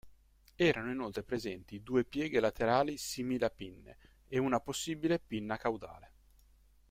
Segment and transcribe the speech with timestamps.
[0.55, 6.13] Erano inoltre presenti due pieghe laterali simili a pinne e una possibile pinna caudale.